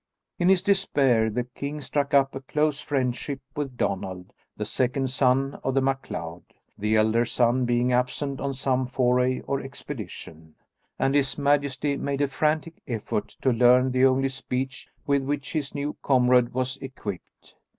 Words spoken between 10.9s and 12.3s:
and his majesty made a